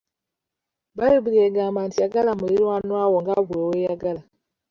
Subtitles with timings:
[0.93, 4.21] Bbayibuliya egamba nti yagala muliraanwa wo nga bwe weeyagala.